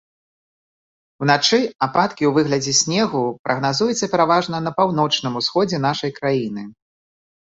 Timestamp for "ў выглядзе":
2.29-2.73